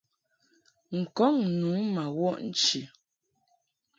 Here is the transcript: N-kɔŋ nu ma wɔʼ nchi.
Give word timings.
N-kɔŋ 0.99 1.35
nu 1.59 1.67
ma 1.93 2.03
wɔʼ 2.17 2.35
nchi. 2.47 2.79